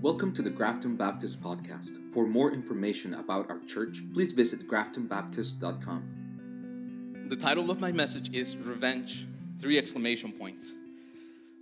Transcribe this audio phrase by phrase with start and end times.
[0.00, 1.98] Welcome to the Grafton Baptist Podcast.
[2.12, 7.26] For more information about our church, please visit graftonbaptist.com.
[7.28, 9.26] The title of my message is Revenge,
[9.58, 10.72] three exclamation points.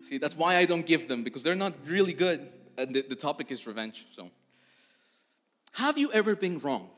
[0.02, 2.46] See, that's why I don't give them because they're not really good.
[2.76, 4.06] And the, the topic is revenge.
[4.12, 4.28] So,
[5.72, 6.90] have you ever been wronged?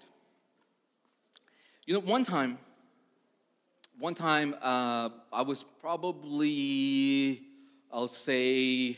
[1.87, 2.59] You know, one time,
[3.97, 7.43] one time uh, I was probably,
[7.93, 8.97] I'll say,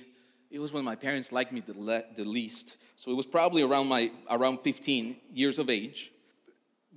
[0.50, 2.76] it was when my parents liked me the, le- the least.
[2.96, 6.12] So it was probably around my around 15 years of age.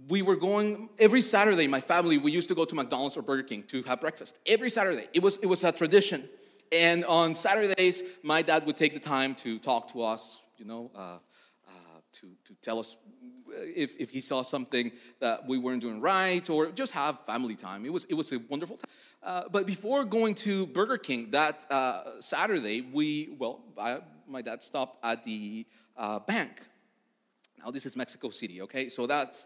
[0.09, 1.67] We were going every Saturday.
[1.67, 4.69] My family we used to go to McDonald's or Burger King to have breakfast every
[4.69, 5.07] Saturday.
[5.13, 6.27] It was it was a tradition.
[6.71, 10.41] And on Saturdays, my dad would take the time to talk to us.
[10.57, 11.19] You know, uh, uh,
[12.13, 12.97] to to tell us
[13.55, 17.85] if, if he saw something that we weren't doing right or just have family time.
[17.85, 18.89] It was, it was a wonderful time.
[19.23, 24.61] Uh, but before going to Burger King that uh, Saturday, we, well, I, my dad
[24.61, 26.61] stopped at the uh, bank.
[27.63, 28.89] Now, this is Mexico City, okay?
[28.89, 29.45] So that's,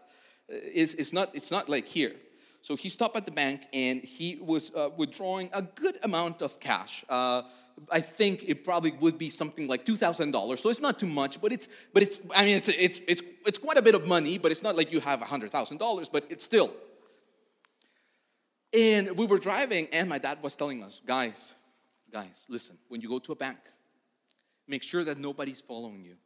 [0.50, 2.14] uh, it's, it's, not, it's not like here.
[2.62, 6.58] So he stopped at the bank and he was uh, withdrawing a good amount of
[6.58, 7.04] cash.
[7.90, 10.60] I think it probably would be something like two thousand dollars.
[10.60, 13.58] So it's not too much, but it's but it's I mean it's it's it's it's
[13.58, 14.38] quite a bit of money.
[14.38, 16.08] But it's not like you have hundred thousand dollars.
[16.08, 16.72] But it's still.
[18.72, 21.54] And we were driving, and my dad was telling us, guys,
[22.12, 22.76] guys, listen.
[22.88, 23.58] When you go to a bank,
[24.66, 26.16] make sure that nobody's following you.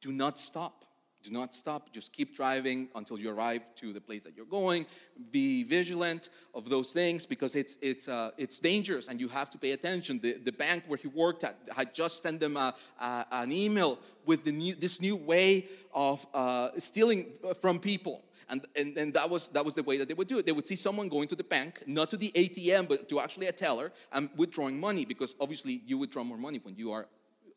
[0.00, 0.84] Do not stop.
[1.22, 1.92] Do not stop.
[1.92, 4.86] Just keep driving until you arrive to the place that you're going.
[5.32, 9.58] Be vigilant of those things because it's, it's, uh, it's dangerous and you have to
[9.58, 10.20] pay attention.
[10.20, 13.98] The, the bank where he worked at had just sent them a, a, an email
[14.24, 17.26] with the new, this new way of uh, stealing
[17.60, 18.22] from people.
[18.48, 20.46] And, and, and that, was, that was the way that they would do it.
[20.46, 23.48] They would see someone going to the bank, not to the ATM, but to actually
[23.48, 27.08] a teller and withdrawing money because obviously you withdraw more money when you are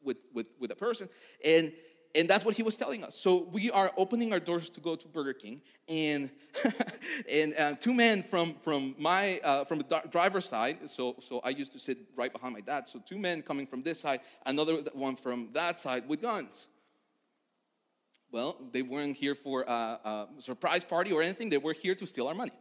[0.04, 1.08] with, with, with a person.
[1.46, 1.72] And
[2.16, 3.16] and that's what he was telling us.
[3.16, 6.32] So we are opening our doors to go to Burger King, and
[7.32, 10.90] and uh, two men from from my uh, from the driver's side.
[10.90, 12.88] So so I used to sit right behind my dad.
[12.88, 16.68] So two men coming from this side, another one from that side with guns.
[18.32, 21.50] Well, they weren't here for a, a surprise party or anything.
[21.50, 22.52] They were here to steal our money.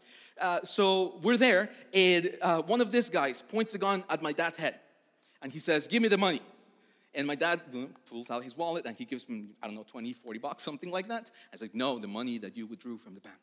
[0.40, 4.32] Uh, so we're there, and uh, one of these guys points a gun at my
[4.32, 4.78] dad's head,
[5.42, 6.40] and he says, "Give me the money."
[7.14, 7.60] And my dad
[8.08, 10.90] pulls out his wallet and he gives me, I don't know, 20, 40 bucks, something
[10.90, 11.30] like that.
[11.46, 13.40] I was like, no, the money that you withdrew from the bank.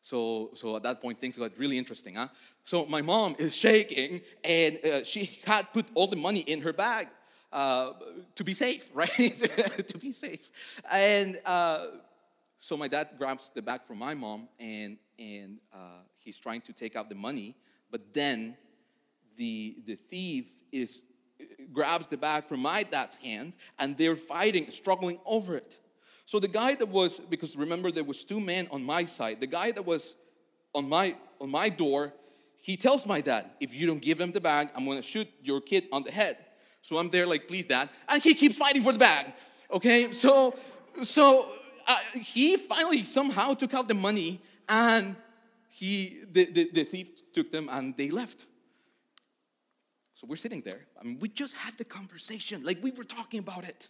[0.00, 2.14] So, so at that point, things got really interesting.
[2.14, 2.28] Huh?
[2.64, 6.72] So my mom is shaking and uh, she had put all the money in her
[6.72, 7.08] bag
[7.52, 7.92] uh,
[8.34, 9.08] to be safe, right?
[9.88, 10.50] to be safe.
[10.90, 11.86] And uh,
[12.58, 16.72] so my dad grabs the bag from my mom and, and uh, he's trying to
[16.72, 17.56] take out the money.
[17.90, 18.56] But then
[19.36, 21.02] the, the thief is
[21.72, 25.76] grabs the bag from my dad's hand and they're fighting, struggling over it.
[26.24, 29.46] So the guy that was, because remember there was two men on my side, the
[29.46, 30.14] guy that was
[30.74, 32.12] on my on my door,
[32.60, 35.60] he tells my dad, if you don't give him the bag, I'm gonna shoot your
[35.60, 36.38] kid on the head.
[36.82, 37.88] So I'm there like, please, dad.
[38.08, 39.32] And he keeps fighting for the bag.
[39.72, 40.54] Okay, so
[41.02, 41.46] so
[41.86, 45.16] uh, he finally somehow took out the money and
[45.70, 48.46] he the, the, the thief took them and they left.
[50.14, 50.80] So we're sitting there.
[51.00, 53.88] I mean, we just had the conversation, like we were talking about it.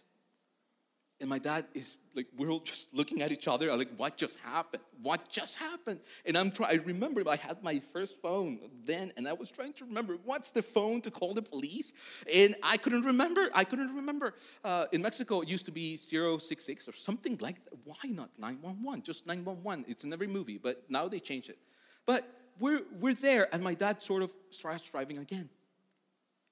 [1.19, 3.75] And my dad is like, we're all just looking at each other.
[3.75, 4.83] Like, what just happened?
[5.01, 5.99] What just happened?
[6.25, 9.73] And I'm trying, I remember I had my first phone then, and I was trying
[9.73, 11.93] to remember what's the phone to call the police?
[12.33, 13.49] And I couldn't remember.
[13.53, 14.35] I couldn't remember.
[14.63, 17.73] Uh, in Mexico, it used to be 066 or something like that.
[17.83, 19.03] Why not 911?
[19.03, 19.85] Just 911.
[19.87, 21.57] It's in every movie, but now they changed it.
[22.05, 25.49] But we're, we're there, and my dad sort of starts driving again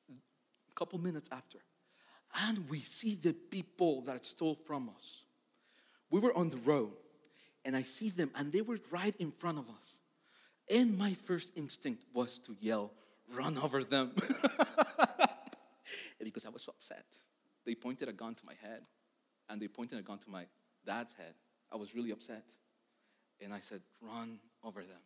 [0.10, 1.60] A couple minutes after.
[2.48, 5.21] And we see the people that stole from us.
[6.12, 6.92] We were on the road,
[7.66, 9.96] and I see them, and they were right in front of us.
[10.70, 12.92] And my first instinct was to yell,
[13.34, 14.12] run over them.
[16.24, 17.06] because I was so upset.
[17.66, 18.88] They pointed a gun to my head,
[19.50, 20.46] and they pointed a gun to my
[20.86, 21.34] dad's head.
[21.72, 22.46] I was really upset.
[23.44, 25.02] And I said, run over them.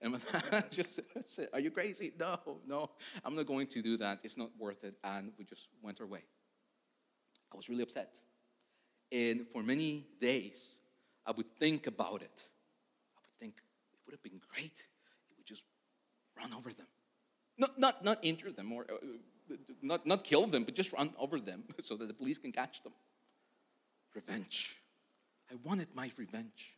[0.00, 0.18] And my
[0.50, 2.12] dad just said, Are you crazy?
[2.18, 2.90] No, no,
[3.24, 4.20] I'm not going to do that.
[4.22, 4.94] It's not worth it.
[5.02, 6.22] And we just went our way.
[7.52, 8.14] I was really upset.
[9.10, 10.68] And for many days,
[11.26, 12.42] I would think about it.
[13.16, 13.54] I would think
[13.92, 14.86] it would have been great
[15.30, 15.64] if we just
[16.38, 16.86] run over them.
[17.56, 21.40] Not, not, not injure them or uh, not, not kill them, but just run over
[21.40, 22.92] them so that the police can catch them.
[24.14, 24.76] Revenge.
[25.50, 26.74] I wanted my revenge.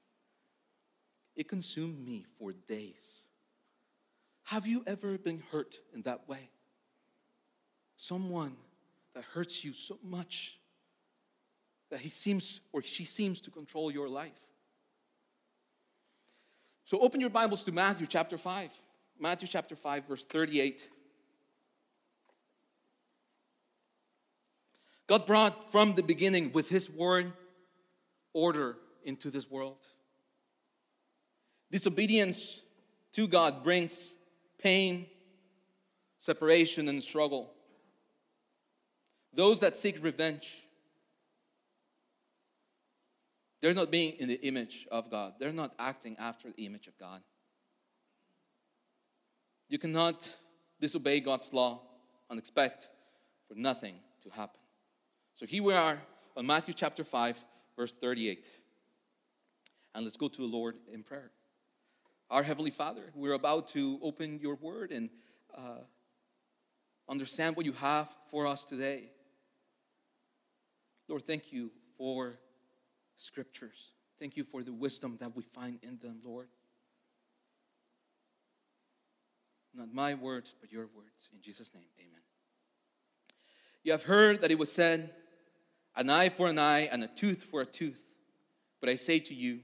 [1.37, 3.21] It consumed me for days.
[4.45, 6.51] Have you ever been hurt in that way?
[7.97, 8.57] Someone
[9.15, 10.60] that hurts you so much
[11.91, 14.47] that he seems or she seems to control your life.
[16.85, 18.71] So open your Bibles to Matthew chapter 5.
[19.19, 20.89] Matthew chapter 5, verse 38.
[25.07, 27.33] God brought from the beginning with his word
[28.33, 29.79] order into this world.
[31.71, 32.61] Disobedience
[33.13, 34.15] to God brings
[34.59, 35.07] pain,
[36.19, 37.53] separation, and struggle.
[39.33, 40.60] Those that seek revenge,
[43.61, 45.35] they're not being in the image of God.
[45.39, 47.21] They're not acting after the image of God.
[49.69, 50.27] You cannot
[50.81, 51.83] disobey God's law
[52.29, 52.89] and expect
[53.47, 54.61] for nothing to happen.
[55.35, 56.01] So here we are
[56.37, 57.45] on Matthew chapter 5,
[57.77, 58.49] verse 38.
[59.95, 61.31] And let's go to the Lord in prayer.
[62.31, 65.11] Our Heavenly Father, we're about to open your word and
[65.57, 65.81] uh,
[67.09, 69.11] understand what you have for us today.
[71.09, 72.39] Lord, thank you for
[73.21, 73.93] scriptures.
[74.19, 76.49] Thank you for the wisdom that we find in them, Lord.
[79.75, 81.29] Not my words, but your words.
[81.33, 82.21] In Jesus' name, amen.
[83.83, 85.11] You have heard that it was said,
[85.97, 88.03] an eye for an eye and a tooth for a tooth.
[88.81, 89.61] But I say to you,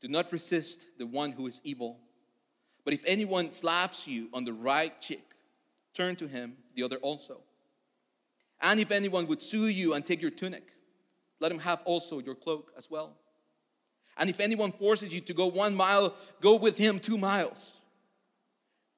[0.00, 1.98] do not resist the one who is evil.
[2.84, 5.32] But if anyone slaps you on the right cheek,
[5.94, 7.40] turn to him the other also.
[8.60, 10.70] And if anyone would sue you and take your tunic,
[11.40, 13.16] let him have also your cloak as well.
[14.18, 17.74] And if anyone forces you to go one mile, go with him two miles.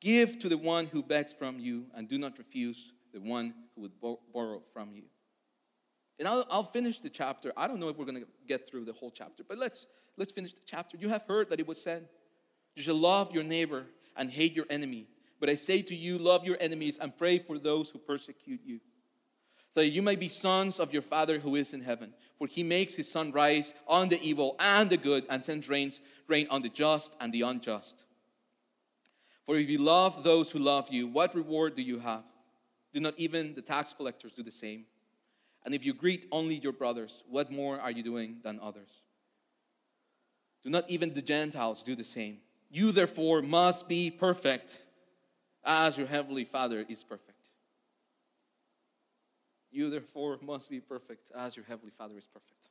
[0.01, 3.83] Give to the one who begs from you, and do not refuse the one who
[3.83, 3.93] would
[4.33, 5.03] borrow from you.
[6.19, 7.53] And I'll, I'll finish the chapter.
[7.57, 9.87] I don't know if we're going to get through the whole chapter, but let's
[10.17, 10.97] let's finish the chapter.
[10.97, 12.09] You have heard that it was said,
[12.77, 13.87] You shall love your neighbor
[14.17, 15.07] and hate your enemy.
[15.41, 18.81] But I say to you, love your enemies and pray for those who persecute you,
[19.73, 22.13] so that you may be sons of your Father who is in heaven.
[22.39, 26.01] For he makes his sun rise on the evil and the good, and sends rains,
[26.29, 28.05] rain on the just and the unjust.
[29.45, 32.25] For if you love those who love you, what reward do you have?
[32.93, 34.85] Do not even the tax collectors do the same?
[35.65, 38.91] And if you greet only your brothers, what more are you doing than others?
[40.63, 42.39] Do not even the Gentiles do the same?
[42.71, 44.85] You therefore must be perfect
[45.65, 47.38] as your heavenly Father is perfect.
[49.79, 52.67] You therefore must be perfect as your heavenly Father is perfect.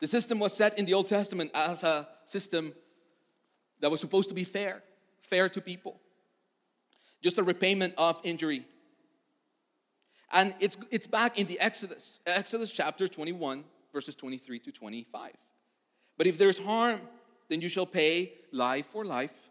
[0.00, 2.72] The system was set in the Old Testament as a system
[3.78, 4.82] that was supposed to be fair,
[5.20, 6.00] fair to people.
[7.22, 8.64] Just a repayment of injury.
[10.32, 13.62] And it's, it's back in the Exodus, Exodus chapter 21,
[13.92, 15.30] verses 23 to 25.
[16.18, 17.00] But if there's harm,
[17.48, 19.48] then you shall pay life for life,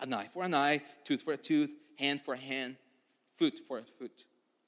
[0.00, 2.76] an eye for an eye, tooth for a tooth, hand for a hand,
[3.36, 4.24] foot for a foot,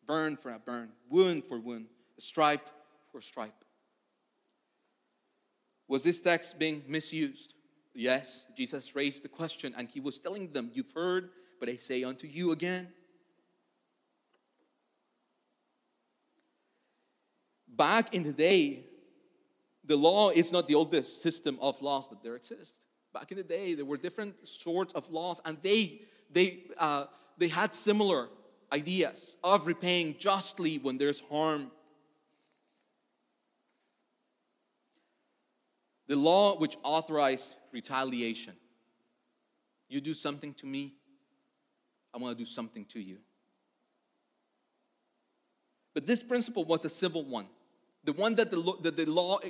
[0.09, 1.87] burn for a burn, wound for wound,
[2.19, 2.69] stripe
[3.13, 3.65] for stripe.
[5.87, 7.55] Was this text being misused?
[7.95, 12.03] Yes, Jesus raised the question and he was telling them, You've heard, but I say
[12.05, 12.89] unto you again.
[17.69, 18.87] Back in the day,
[19.85, 22.87] the law is not the oldest system of laws that there exist.
[23.13, 27.05] Back in the day, there were different sorts of laws, and they they uh,
[27.39, 28.29] they had similar
[28.73, 31.71] ideas of repaying justly when there's harm.
[36.07, 38.55] The law which authorized retaliation.
[39.89, 40.95] You do something to me,
[42.15, 43.19] I want to do something to you.
[45.95, 47.47] But this principle was a civil one.
[48.05, 49.49] The one that the, that the law uh,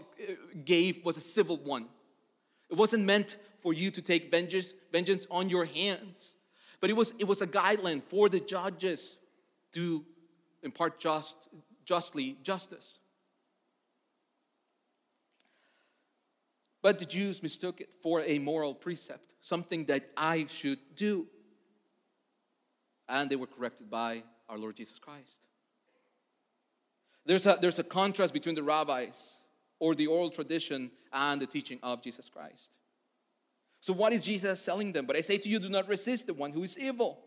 [0.64, 1.86] gave was a civil one.
[2.70, 6.32] It wasn't meant for you to take vengeance, vengeance on your hands,
[6.80, 9.16] but it was, it was a guideline for the judges
[9.72, 10.04] to
[10.62, 11.48] impart just,
[11.84, 12.98] justly justice.
[16.82, 21.26] But the Jews mistook it for a moral precept, something that I should do.
[23.08, 25.38] And they were corrected by our Lord Jesus Christ.
[27.26, 29.34] There's a, there's a contrast between the rabbis
[29.80, 32.77] or the oral tradition and the teaching of Jesus Christ.
[33.80, 35.06] So, what is Jesus telling them?
[35.06, 37.20] But I say to you, do not resist the one who is evil.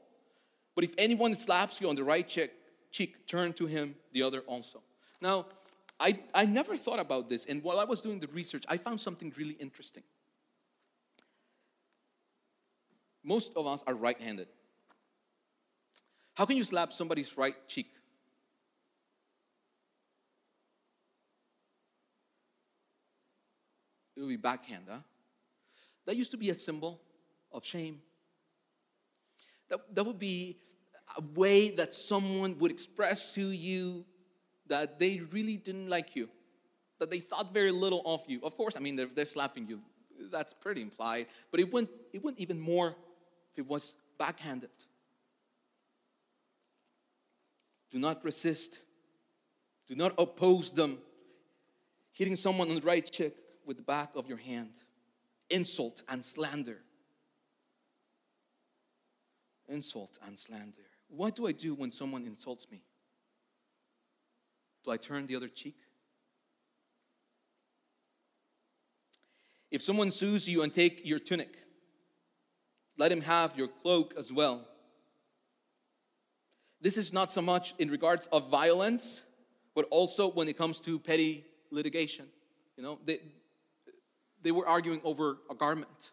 [0.75, 2.51] But if anyone slaps you on the right cheek,
[2.91, 4.81] cheek turn to him the other also.
[5.21, 5.45] Now,
[5.99, 8.99] I, I never thought about this, and while I was doing the research, I found
[8.99, 10.03] something really interesting.
[13.23, 14.47] Most of us are right handed.
[16.33, 17.91] How can you slap somebody's right cheek?
[24.21, 24.99] it would be backhand, huh?
[26.05, 27.01] That used to be a symbol
[27.51, 28.01] of shame.
[29.69, 30.57] That, that would be
[31.17, 34.05] a way that someone would express to you
[34.67, 36.29] that they really didn't like you,
[36.99, 38.39] that they thought very little of you.
[38.43, 39.81] Of course, I mean, they're, they're slapping you.
[40.31, 41.27] That's pretty implied.
[41.51, 42.95] But it went, it went even more
[43.51, 44.69] if it was backhanded.
[47.91, 48.79] Do not resist.
[49.87, 50.99] Do not oppose them.
[52.13, 53.33] Hitting someone on the right cheek
[53.65, 54.71] with the back of your hand.
[55.51, 56.79] Insult and slander.
[59.67, 60.87] Insult and slander.
[61.09, 62.81] What do I do when someone insults me?
[64.83, 65.75] Do I turn the other cheek?
[69.69, 71.57] If someone sues you and take your tunic,
[72.97, 74.67] let him have your cloak as well.
[76.81, 79.23] This is not so much in regards of violence,
[79.75, 82.25] but also when it comes to petty litigation.
[82.75, 83.19] You know, they,
[84.43, 86.11] they were arguing over a garment,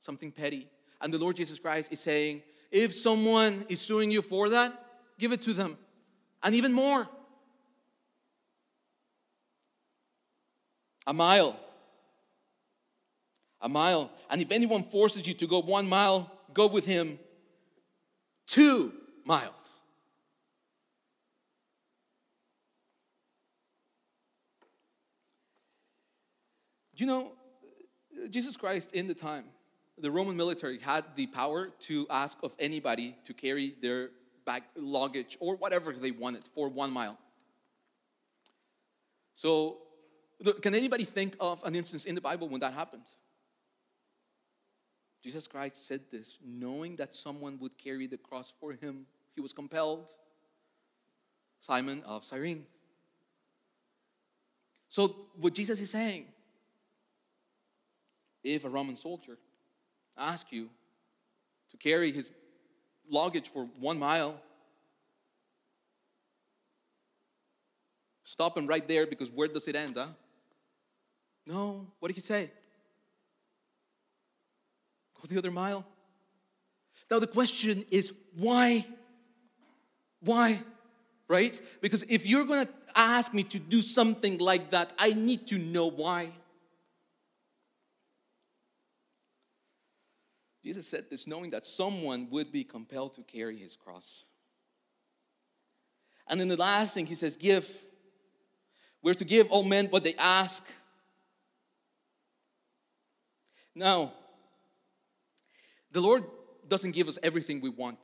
[0.00, 0.68] something petty.
[1.00, 4.72] And the Lord Jesus Christ is saying, if someone is suing you for that,
[5.18, 5.78] give it to them.
[6.42, 7.08] And even more.
[11.06, 11.58] A mile.
[13.60, 14.10] A mile.
[14.30, 17.18] And if anyone forces you to go one mile, go with him
[18.46, 18.92] two
[19.24, 19.65] miles.
[26.96, 27.32] Do you know,
[28.24, 29.44] uh, Jesus Christ in the time,
[29.98, 34.10] the Roman military had the power to ask of anybody to carry their
[34.44, 37.18] bag luggage or whatever they wanted for one mile.
[39.34, 39.78] So,
[40.62, 43.04] can anybody think of an instance in the Bible when that happened?
[45.22, 49.52] Jesus Christ said this, knowing that someone would carry the cross for him, he was
[49.52, 50.10] compelled.
[51.60, 52.64] Simon of Cyrene.
[54.88, 56.26] So, what Jesus is saying,
[58.54, 59.36] if a Roman soldier
[60.16, 60.68] ask you
[61.70, 62.30] to carry his
[63.10, 64.40] luggage for one mile,
[68.24, 70.06] stop him right there because where does it end, huh?
[71.46, 72.50] No, what did he say?
[75.14, 75.86] Go the other mile.
[77.10, 78.84] Now the question is why?
[80.20, 80.60] Why?
[81.28, 81.60] Right?
[81.80, 85.58] Because if you're going to ask me to do something like that, I need to
[85.58, 86.28] know why.
[90.66, 94.24] Jesus said this knowing that someone would be compelled to carry his cross.
[96.26, 97.72] And then the last thing he says, give.
[99.00, 100.64] We're to give all men what they ask.
[103.76, 104.12] Now,
[105.92, 106.24] the Lord
[106.66, 108.00] doesn't give us everything we want.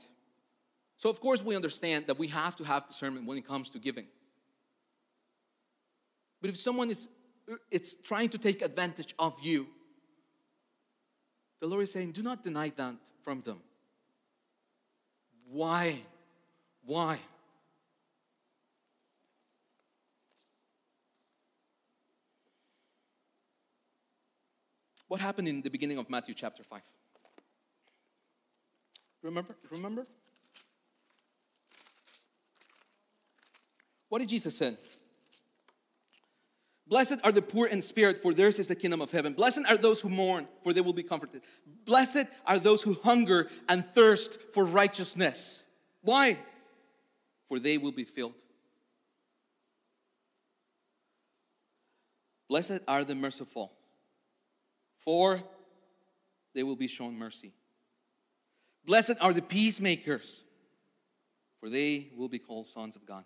[0.98, 3.80] So, of course, we understand that we have to have discernment when it comes to
[3.80, 4.06] giving.
[6.40, 7.08] But if someone is
[7.72, 9.66] it's trying to take advantage of you,
[11.62, 13.56] the Lord is saying, do not deny that from them.
[15.48, 16.02] Why?
[16.84, 17.20] Why?
[25.06, 26.80] What happened in the beginning of Matthew chapter 5?
[29.22, 29.54] Remember?
[29.70, 30.02] Remember?
[34.08, 34.74] What did Jesus say?
[36.86, 39.32] Blessed are the poor in spirit, for theirs is the kingdom of heaven.
[39.32, 41.42] Blessed are those who mourn, for they will be comforted.
[41.84, 45.62] Blessed are those who hunger and thirst for righteousness.
[46.02, 46.38] Why?
[47.48, 48.34] For they will be filled.
[52.48, 53.72] Blessed are the merciful,
[54.98, 55.42] for
[56.54, 57.52] they will be shown mercy.
[58.84, 60.42] Blessed are the peacemakers,
[61.60, 63.24] for they will be called sons of God.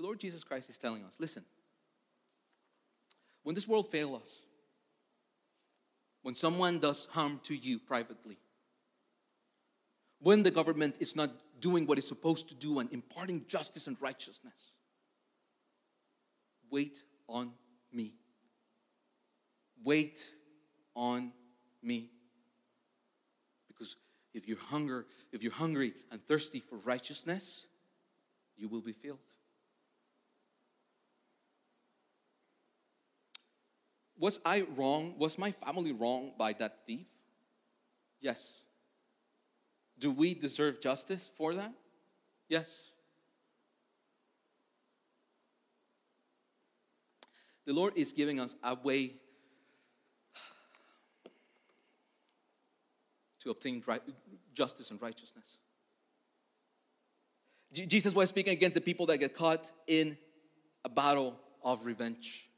[0.00, 1.44] The Lord Jesus Christ is telling us listen,
[3.42, 4.32] when this world fails us,
[6.22, 8.38] when someone does harm to you privately,
[10.18, 11.30] when the government is not
[11.60, 14.72] doing what it's supposed to do and imparting justice and righteousness,
[16.70, 17.52] wait on
[17.92, 18.14] me.
[19.84, 20.30] Wait
[20.94, 21.30] on
[21.82, 22.08] me.
[23.68, 23.96] Because
[24.32, 27.66] if you're hunger, if you're hungry and thirsty for righteousness,
[28.56, 29.18] you will be filled.
[34.20, 35.14] Was I wrong?
[35.18, 37.08] Was my family wrong by that thief?
[38.20, 38.52] Yes.
[39.98, 41.72] Do we deserve justice for that?
[42.46, 42.90] Yes.
[47.64, 49.14] The Lord is giving us a way
[53.40, 54.02] to obtain right,
[54.52, 55.56] justice and righteousness.
[57.72, 60.18] Jesus was speaking against the people that get caught in
[60.84, 62.49] a battle of revenge.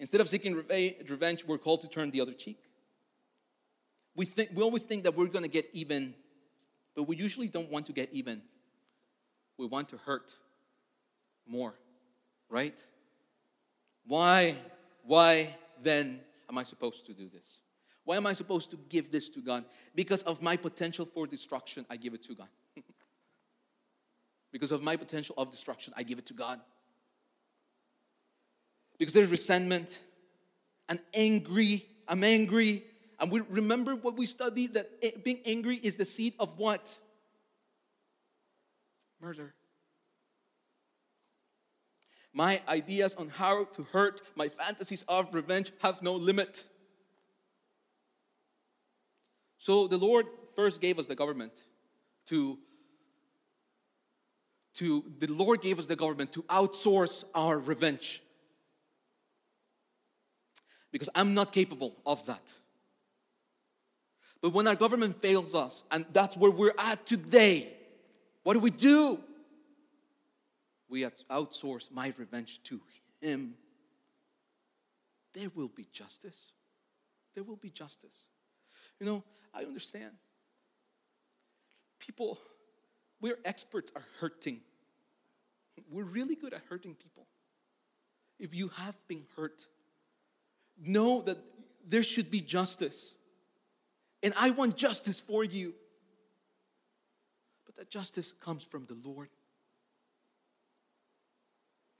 [0.00, 2.58] Instead of seeking revenge, we're called to turn the other cheek.
[4.16, 6.14] We, think, we always think that we're going to get even
[6.96, 8.42] But we usually don't want to get even.
[9.58, 10.34] We want to hurt
[11.46, 11.74] more,
[12.48, 12.82] right?
[14.06, 14.56] Why,
[15.04, 17.58] why then am I supposed to do this?
[18.04, 19.64] Why am I supposed to give this to God?
[19.94, 22.48] Because of my potential for destruction, I give it to God.
[24.52, 26.60] because of my potential of destruction, I give it to God.
[29.00, 30.02] Because there's resentment
[30.90, 31.86] and angry.
[32.06, 32.84] I'm angry.
[33.18, 36.98] And we remember what we studied that being angry is the seed of what?
[39.18, 39.54] Murder.
[42.34, 46.62] My ideas on how to hurt, my fantasies of revenge have no limit.
[49.56, 50.26] So the Lord
[50.56, 51.52] first gave us the government
[52.26, 52.58] to
[54.74, 58.22] to the Lord gave us the government to outsource our revenge.
[60.92, 62.52] Because I'm not capable of that.
[64.42, 67.72] But when our government fails us, and that's where we're at today,
[68.42, 69.20] what do we do?
[70.88, 72.80] We outsource my revenge to
[73.20, 73.54] Him.
[75.34, 76.52] There will be justice.
[77.34, 78.24] There will be justice.
[78.98, 80.12] You know, I understand.
[81.98, 82.38] People,
[83.20, 84.60] we're experts at hurting.
[85.90, 87.26] We're really good at hurting people.
[88.38, 89.66] If you have been hurt,
[90.84, 91.38] know that
[91.86, 93.14] there should be justice.
[94.22, 95.74] And I want justice for you.
[97.66, 99.28] But that justice comes from the Lord.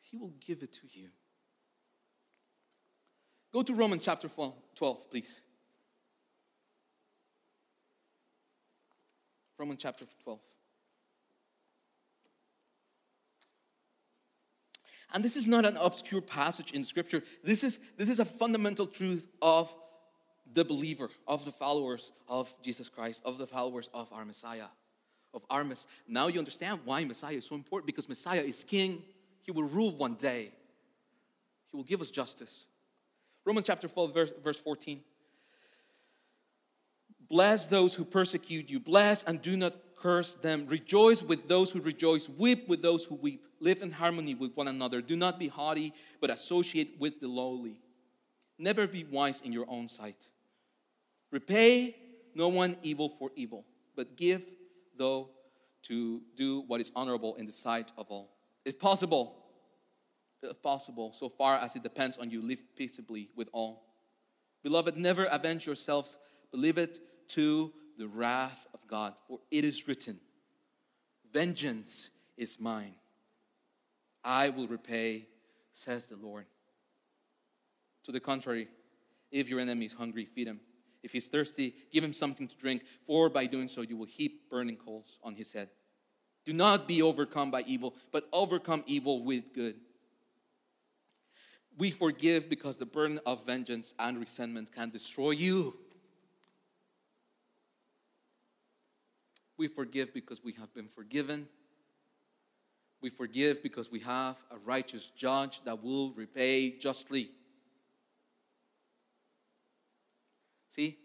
[0.01, 1.09] He will give it to you.
[3.53, 5.41] Go to Romans chapter 12, please.
[9.59, 10.39] Romans chapter 12.
[15.13, 17.23] And this is not an obscure passage in Scripture.
[17.43, 19.75] This is, this is a fundamental truth of
[20.55, 24.67] the believer, of the followers of Jesus Christ, of the followers of our Messiah,
[25.35, 25.87] of our Messiah.
[26.09, 29.03] Now you understand why Messiah is so important because Messiah is king.
[29.43, 30.53] He will rule one day.
[31.71, 32.67] He will give us justice.
[33.45, 35.01] Romans chapter 12, verse, verse 14.
[37.29, 38.81] Bless those who persecute you.
[38.81, 40.67] Bless and do not curse them.
[40.67, 42.29] Rejoice with those who rejoice.
[42.29, 43.45] Weep with those who weep.
[43.61, 45.01] Live in harmony with one another.
[45.03, 47.81] Do not be haughty, but associate with the lowly.
[48.59, 50.27] Never be wise in your own sight.
[51.31, 51.95] Repay
[52.35, 53.65] no one evil for evil,
[53.97, 54.45] but give,
[54.97, 55.31] though,
[55.83, 58.31] to do what is honorable in the sight of all.
[58.65, 59.37] If possible,
[60.43, 63.85] if possible, so far as it depends on you, live peaceably with all.
[64.63, 66.17] Beloved, never avenge yourselves,
[66.51, 69.15] but leave it to the wrath God.
[69.27, 70.19] For it is written,
[71.33, 72.95] Vengeance is mine.
[74.25, 75.27] I will repay,
[75.73, 76.47] says the Lord.
[78.05, 78.69] To the contrary,
[79.31, 80.61] if your enemy is hungry, feed him.
[81.03, 84.51] If he's thirsty, give him something to drink, for by doing so you will heap
[84.51, 85.71] burning coals on his head.
[86.45, 89.77] Do not be overcome by evil, but overcome evil with good.
[91.79, 95.77] We forgive because the burden of vengeance and resentment can destroy you.
[99.61, 101.47] We forgive because we have been forgiven.
[103.03, 107.31] We forgive because we have a righteous judge that will repay justly.
[110.75, 110.97] See?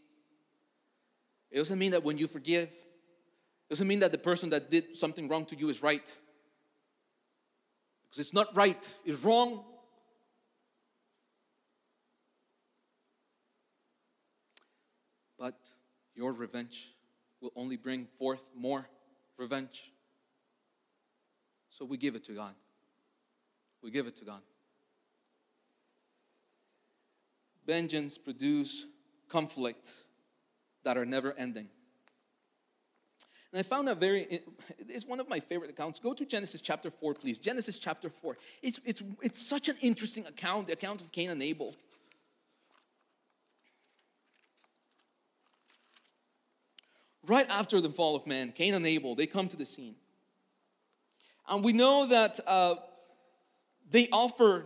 [1.52, 4.96] It doesn't mean that when you forgive, it doesn't mean that the person that did
[4.96, 6.10] something wrong to you is right.
[8.06, 9.65] Because it's not right, it's wrong.
[15.38, 15.58] But
[16.15, 16.94] your revenge
[17.45, 18.89] will only bring forth more
[19.38, 19.91] revenge.
[21.69, 22.55] So we give it to God.
[23.84, 24.41] We give it to God.
[27.67, 28.86] Vengeance produce
[29.29, 29.91] conflict
[30.84, 31.67] that are never ending.
[33.51, 34.39] And I found that very,
[34.79, 35.99] it's one of my favorite accounts.
[35.99, 37.38] Go to Genesis chapter 4, please.
[37.38, 38.38] Genesis chapter 4.
[38.63, 41.75] It's, it's, it's such an interesting account, the account of Cain and Abel.
[47.28, 49.96] Right after the fall of man, Cain and Abel, they come to the scene.
[51.50, 52.76] And we know that uh,
[53.90, 54.66] they offer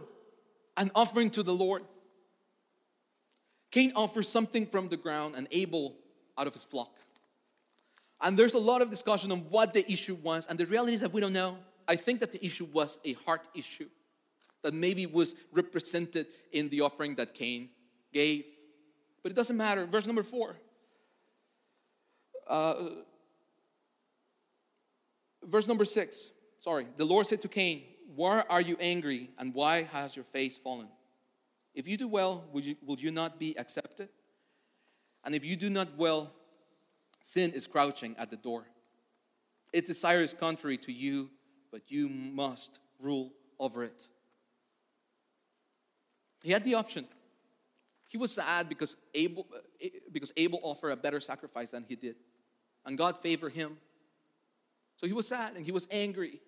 [0.77, 1.83] an offering to the Lord.
[3.71, 5.95] Cain offers something from the ground and Abel
[6.37, 6.97] out of his flock.
[8.21, 10.45] And there's a lot of discussion on what the issue was.
[10.47, 11.57] And the reality is that we don't know.
[11.87, 13.89] I think that the issue was a heart issue
[14.61, 17.69] that maybe was represented in the offering that Cain
[18.13, 18.45] gave.
[19.23, 19.85] But it doesn't matter.
[19.85, 20.55] Verse number four.
[22.49, 22.73] Uh,
[25.45, 26.31] verse number six.
[26.59, 26.87] Sorry.
[26.97, 27.83] The Lord said to Cain,
[28.15, 30.89] Why are you angry and why has your face fallen?
[31.73, 34.09] If you do well, will you, will you not be accepted?
[35.23, 36.33] And if you do not well,
[37.21, 38.65] sin is crouching at the door.
[39.71, 41.29] Its desire is contrary to you,
[41.71, 44.07] but you must rule over it.
[46.43, 47.05] He had the option.
[48.07, 49.45] He was sad because Abel,
[50.11, 52.15] because Abel offered a better sacrifice than he did.
[52.85, 53.77] And God favored him.
[54.97, 56.41] So he was sad and he was angry.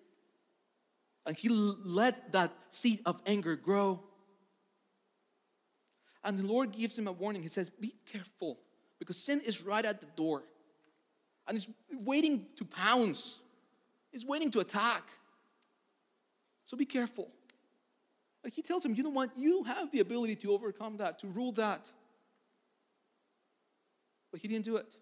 [1.26, 4.00] And he let that seed of anger grow.
[6.24, 7.42] And the Lord gives him a warning.
[7.42, 8.58] He says, Be careful
[8.98, 10.42] because sin is right at the door.
[11.48, 13.38] And it's waiting to pounce,
[14.12, 15.04] it's waiting to attack.
[16.64, 17.28] So be careful.
[18.42, 19.30] But he tells him, You know what?
[19.36, 21.90] You have the ability to overcome that, to rule that.
[24.30, 24.96] But he didn't do it.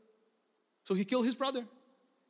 [0.85, 1.65] So he killed his brother.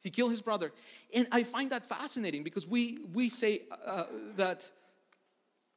[0.00, 0.72] He killed his brother.
[1.14, 4.04] And I find that fascinating because we, we say uh,
[4.36, 4.70] that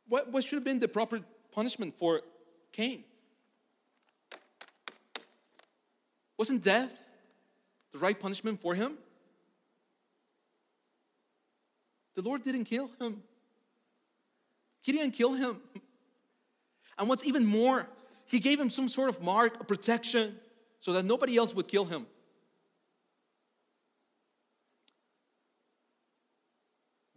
[0.08, 2.22] what, what should have been the proper punishment for
[2.72, 3.04] Cain?
[6.38, 7.08] Wasn't death
[7.92, 8.98] the right punishment for him?
[12.16, 13.24] The Lord didn't kill him.
[14.82, 15.58] He didn't kill him.
[16.98, 17.88] And what's even more,
[18.26, 20.36] he gave him some sort of mark of protection
[20.80, 22.06] so that nobody else would kill him.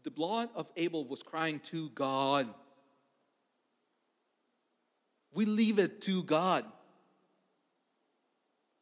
[0.07, 2.47] The blood of Abel was crying to God.
[5.35, 6.65] We leave it to God.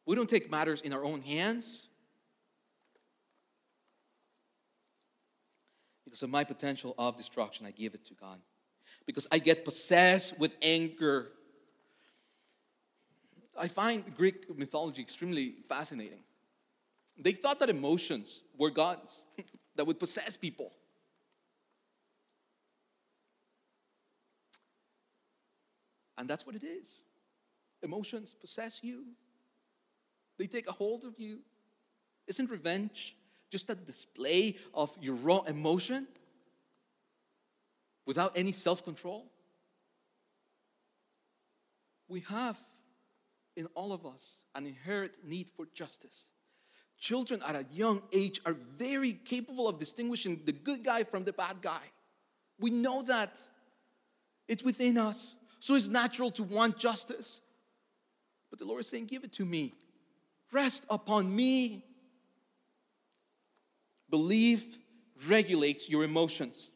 [0.05, 1.87] We don't take matters in our own hands.
[6.03, 8.39] Because of my potential of destruction, I give it to God.
[9.07, 11.31] Because I get possessed with anger.
[13.59, 16.19] I find Greek mythology extremely fascinating.
[17.17, 19.23] They thought that emotions were gods
[19.75, 20.71] that would possess people.
[26.17, 26.95] And that's what it is.
[27.83, 29.05] Emotions possess you,
[30.37, 31.39] they take a hold of you.
[32.27, 33.15] Isn't revenge
[33.51, 36.07] just a display of your raw emotion
[38.05, 39.25] without any self control?
[42.07, 42.59] We have
[43.55, 46.23] in all of us an inherent need for justice.
[46.97, 51.33] Children at a young age are very capable of distinguishing the good guy from the
[51.33, 51.91] bad guy.
[52.59, 53.37] We know that.
[54.47, 55.33] It's within us.
[55.65, 57.41] So it's natural to want justice.
[58.51, 59.73] But the Lord is saying, Give it to me.
[60.51, 61.83] Rest upon me.
[64.11, 64.77] Belief
[65.27, 66.69] regulates your emotions.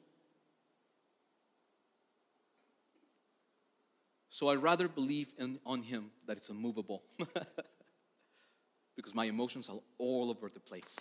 [4.31, 7.03] So I'd rather believe in, on Him that it's immovable.
[8.95, 10.95] because my emotions are all over the place.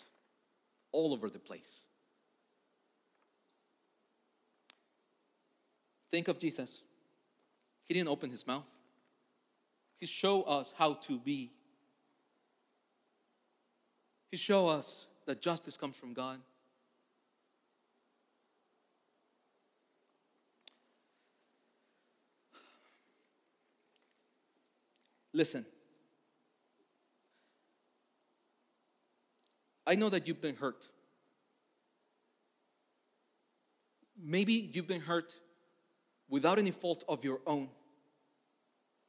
[0.93, 1.81] All over the place.
[6.11, 6.83] Think of Jesus.
[7.89, 8.71] He didn't open his mouth.
[9.97, 11.51] He showed us how to be.
[14.31, 16.39] He showed us that justice comes from God.
[25.33, 25.65] Listen.
[29.87, 30.87] I know that you've been hurt.
[34.21, 35.35] Maybe you've been hurt
[36.29, 37.69] without any fault of your own.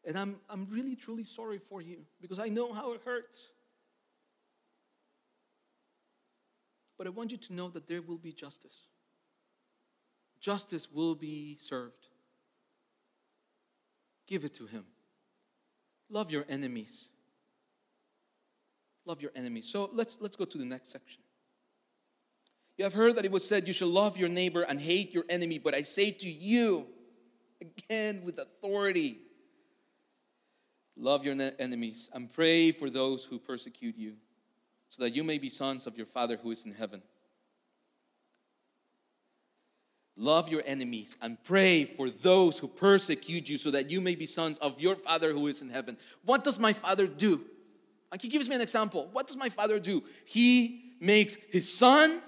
[0.05, 3.49] And I'm, I'm really, truly sorry for you because I know how it hurts.
[6.97, 8.87] But I want you to know that there will be justice.
[10.39, 12.07] Justice will be served.
[14.27, 14.85] Give it to Him.
[16.09, 17.09] Love your enemies.
[19.05, 19.67] Love your enemies.
[19.71, 21.21] So let's, let's go to the next section.
[22.77, 25.25] You have heard that it was said, You shall love your neighbor and hate your
[25.29, 25.59] enemy.
[25.59, 26.87] But I say to you,
[27.61, 29.19] again with authority,
[30.95, 34.13] love your enemies and pray for those who persecute you
[34.89, 37.01] so that you may be sons of your Father who is in heaven.
[40.15, 44.25] Love your enemies and pray for those who persecute you so that you may be
[44.25, 45.97] sons of your Father who is in heaven.
[46.25, 47.41] What does my Father do?
[48.11, 49.07] Like he gives me an example.
[49.13, 50.03] What does my Father do?
[50.25, 52.21] He makes his Son,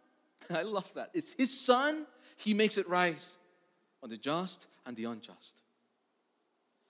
[0.54, 1.10] I love that.
[1.14, 3.26] It's his Son, he makes it rise
[4.02, 5.62] on the just and the unjust.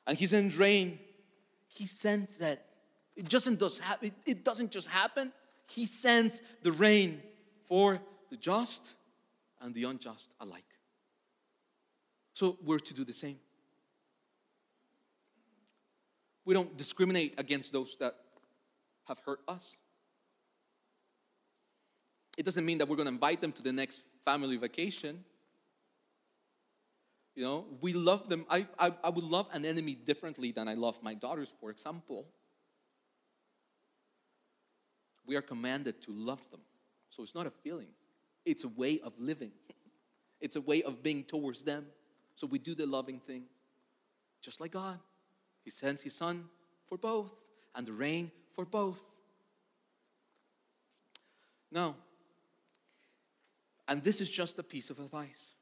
[0.07, 0.99] And he sends rain,
[1.69, 2.67] he sends that
[3.17, 5.33] it doesn't, just it, it doesn't just happen.
[5.69, 7.23] He sends the rain
[7.69, 8.01] for
[8.31, 8.95] the just
[9.61, 10.65] and the unjust alike.
[12.35, 13.39] So we're to do the same.
[16.45, 18.15] We don't discriminate against those that
[19.07, 19.77] have hurt us.
[22.37, 25.25] It doesn't mean that we're going to invite them to the next family vacation.
[27.35, 28.45] You know, we love them.
[28.51, 32.27] I, I, I would love an enemy differently than I love my daughters, for example
[35.27, 36.61] we are commanded to love them
[37.11, 37.89] So it's not a feeling,
[38.45, 39.53] it's a way of living,
[40.41, 41.87] it's a way of being towards them.
[42.35, 43.45] So we do the loving thing,
[44.41, 44.99] just like God.
[45.63, 46.45] He sends His Son
[46.89, 47.43] for both
[47.75, 49.03] and the rain for both.
[51.71, 51.95] Now,
[53.87, 55.53] and this is just a piece of advice.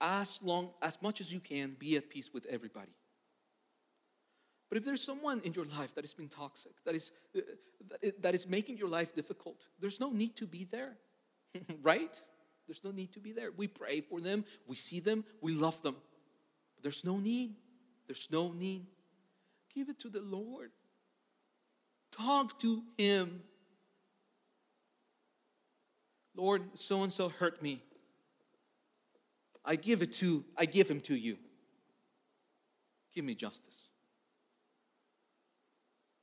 [0.00, 2.92] As long, as much as you can, be at peace with everybody.
[4.68, 7.12] But if there's someone in your life that is being toxic, that is,
[8.20, 10.96] that is making your life difficult, there's no need to be there,
[11.82, 12.20] right?
[12.66, 13.50] There's no need to be there.
[13.56, 15.96] We pray for them, we see them, we love them.
[16.74, 17.54] But there's no need.
[18.06, 18.86] There's no need.
[19.74, 20.70] Give it to the Lord.
[22.12, 23.42] Talk to Him.
[26.34, 27.82] Lord, so and so hurt me.
[29.66, 31.36] I give it to, I give him to you.
[33.12, 33.74] Give me justice.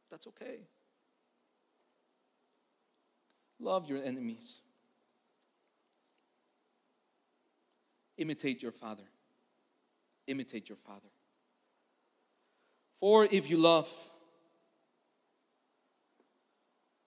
[0.09, 0.59] That's okay.
[3.59, 4.59] Love your enemies.
[8.17, 9.03] Imitate your father.
[10.27, 11.09] Imitate your father.
[13.01, 13.89] For if you love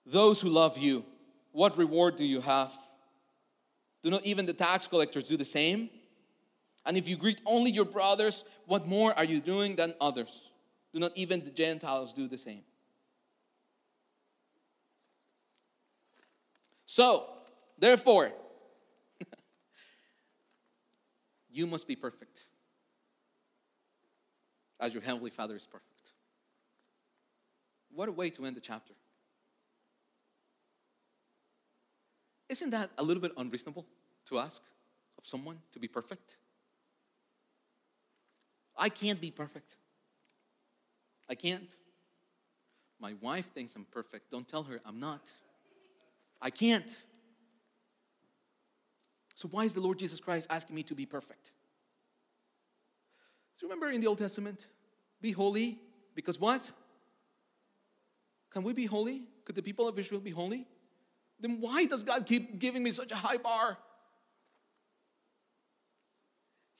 [0.05, 1.03] those who love you,
[1.51, 2.71] what reward do you have?
[4.03, 5.89] Do not even the tax collectors do the same?
[6.87, 10.41] And if you greet only your brothers, what more are you doing than others?
[10.93, 12.61] Do not even the Gentiles do the same?
[16.85, 17.27] So,
[17.77, 18.31] therefore,
[21.51, 22.45] you must be perfect
[24.79, 26.13] as your heavenly Father is perfect.
[27.93, 28.93] What a way to end the chapter.
[32.47, 33.85] Isn't that a little bit unreasonable
[34.27, 34.61] to ask
[35.17, 36.37] of someone to be perfect?
[38.77, 39.75] I can't be perfect.
[41.29, 41.73] I can't.
[42.99, 44.31] My wife thinks I'm perfect.
[44.31, 45.21] Don't tell her I'm not.
[46.41, 47.03] I can't.
[49.35, 51.51] So, why is the Lord Jesus Christ asking me to be perfect?
[53.61, 54.67] You remember in the Old Testament?
[55.21, 55.79] Be holy
[56.15, 56.71] because what?
[58.51, 59.23] Can we be holy?
[59.45, 60.67] Could the people of Israel be holy?
[61.39, 63.77] Then why does God keep giving me such a high bar?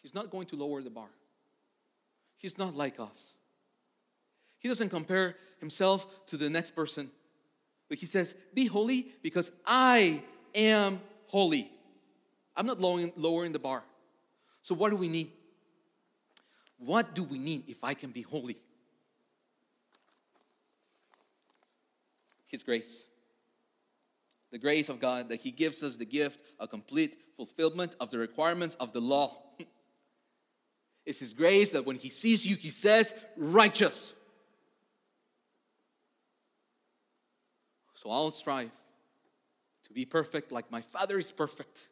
[0.01, 1.09] He's not going to lower the bar.
[2.37, 3.33] He's not like us.
[4.59, 7.09] He doesn't compare himself to the next person.
[7.89, 10.23] But he says, Be holy because I
[10.53, 11.71] am holy.
[12.55, 13.83] I'm not lowering, the bar.
[14.61, 15.31] So, what do we need?
[16.77, 18.57] What do we need if I can be holy?
[22.47, 23.03] His grace.
[24.51, 28.17] The grace of God that He gives us the gift, a complete fulfillment of the
[28.17, 29.37] requirements of the law.
[31.07, 34.13] it's His grace that when He sees you, He says, righteous.
[37.95, 38.75] So I'll strive
[39.85, 41.87] to be perfect like my Father is perfect.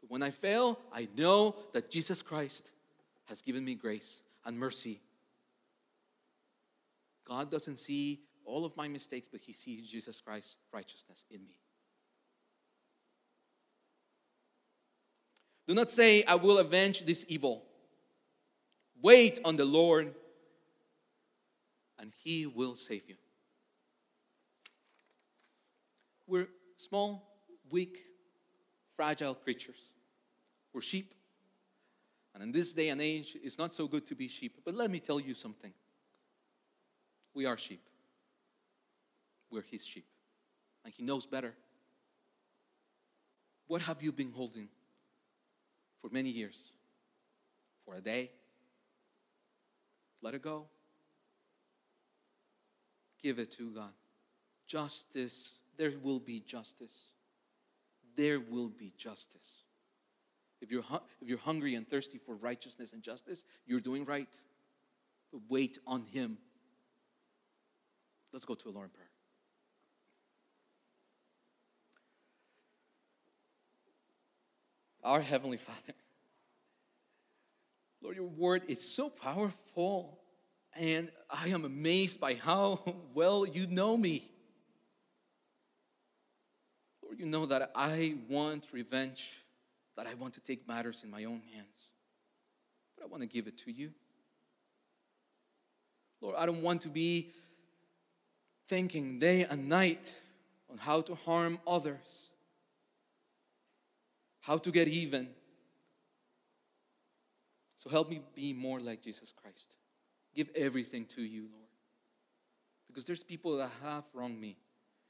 [0.00, 2.70] But when I fail, I know that Jesus Christ
[3.24, 5.00] has given me grace and mercy.
[7.26, 11.58] God doesn't see all of my mistakes, but He sees Jesus Christ's righteousness in me.
[15.66, 17.64] Do not say, I will avenge this evil.
[19.04, 20.14] Wait on the Lord,
[21.98, 23.16] and He will save you.
[26.26, 27.22] We're small,
[27.70, 27.98] weak,
[28.96, 29.90] fragile creatures.
[30.72, 31.12] We're sheep.
[32.32, 34.62] And in this day and age, it's not so good to be sheep.
[34.64, 35.74] But let me tell you something.
[37.34, 37.86] We are sheep.
[39.50, 40.06] We're his sheep.
[40.82, 41.52] And he knows better.
[43.66, 44.68] What have you been holding
[46.00, 46.58] for many years?
[47.84, 48.30] For a day?
[50.24, 50.64] Let it go.
[53.22, 53.92] Give it to God.
[54.66, 57.10] Justice there will be justice.
[58.16, 59.50] There will be justice.
[60.62, 60.84] If you're,
[61.20, 64.34] if you're hungry and thirsty for righteousness and justice, you're doing right.
[65.30, 66.38] But wait on Him.
[68.32, 69.08] Let's go to a Lord prayer.
[75.02, 75.92] Our Heavenly Father,
[78.04, 80.20] Lord, your word is so powerful,
[80.78, 82.78] and I am amazed by how
[83.14, 84.28] well you know me.
[87.02, 89.38] Lord, you know that I want revenge,
[89.96, 91.88] that I want to take matters in my own hands.
[92.94, 93.90] But I want to give it to you.
[96.20, 97.30] Lord, I don't want to be
[98.68, 100.12] thinking day and night
[100.70, 102.28] on how to harm others,
[104.42, 105.30] how to get even.
[107.84, 109.76] So help me be more like Jesus Christ.
[110.34, 111.68] Give everything to you, Lord.
[112.88, 114.56] Because there's people that have wronged me,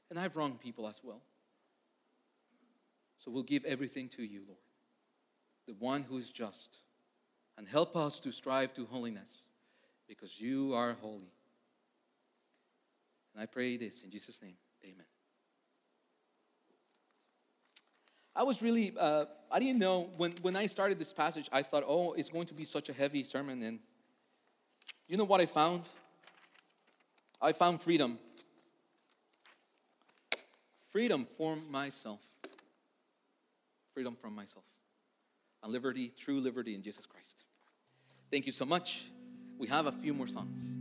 [0.09, 1.21] And I've wronged people as well.
[3.17, 4.59] So we'll give everything to you, Lord,
[5.67, 6.77] the one who is just.
[7.57, 9.41] And help us to strive to holiness
[10.07, 11.31] because you are holy.
[13.33, 14.57] And I pray this in Jesus' name.
[14.83, 15.05] Amen.
[18.35, 21.83] I was really, uh, I didn't know, when, when I started this passage, I thought,
[21.87, 23.63] oh, it's going to be such a heavy sermon.
[23.63, 23.79] And
[25.07, 25.83] you know what I found?
[27.41, 28.19] I found freedom.
[30.91, 32.21] Freedom for myself.
[33.93, 34.65] Freedom from myself.
[35.63, 37.43] And liberty, true liberty in Jesus Christ.
[38.31, 39.05] Thank you so much.
[39.57, 40.74] We have a few more songs.